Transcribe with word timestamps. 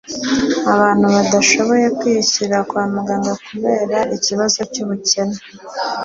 abantu 0.73 1.05
badashoboye 1.15 1.85
kwiyishurira 1.97 2.59
kwa 2.69 2.83
muganga 2.93 3.33
kubera 3.47 3.97
ikibazo 4.15 4.59
cy'ubukene 4.71 5.37